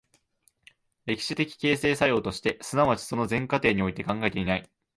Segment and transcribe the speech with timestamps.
[1.05, 4.67] 歴史的形成作用として、即ちその全過程において考えていない。